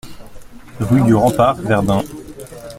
Rue 0.79 1.03
du 1.03 1.13
Rempart, 1.13 1.57
Verdun 1.59 2.01